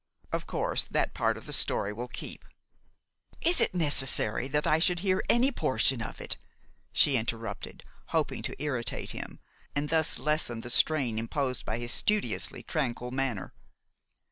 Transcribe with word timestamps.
Of 0.31 0.47
course, 0.47 0.81
that 0.85 1.13
part 1.13 1.37
of 1.37 1.45
the 1.45 1.53
story 1.53 1.93
will 1.93 2.07
keep" 2.07 2.43
"Is 3.41 3.61
it 3.61 3.75
necessary 3.75 4.47
that 4.47 4.65
I 4.65 4.79
should 4.79 5.01
hear 5.01 5.21
any 5.29 5.51
portion 5.51 6.01
of 6.01 6.19
it?" 6.19 6.37
she 6.91 7.17
interrupted, 7.17 7.83
hoping 8.07 8.41
to 8.41 8.59
irritate 8.59 9.11
him, 9.11 9.39
and 9.75 9.89
thus 9.89 10.17
lessen 10.17 10.61
the 10.61 10.71
strain 10.71 11.19
imposed 11.19 11.65
by 11.65 11.77
his 11.77 11.91
studiously 11.91 12.63
tranquil 12.63 13.11
manner. 13.11 13.53